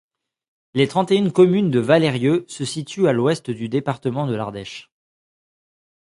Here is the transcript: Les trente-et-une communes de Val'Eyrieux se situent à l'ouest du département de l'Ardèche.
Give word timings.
Les 0.73 0.87
trente-et-une 0.87 1.31
communes 1.31 1.69
de 1.69 1.77
Val'Eyrieux 1.79 2.43
se 2.47 2.65
situent 2.65 3.07
à 3.07 3.13
l'ouest 3.13 3.51
du 3.51 3.69
département 3.69 4.25
de 4.25 4.33
l'Ardèche. 4.33 4.89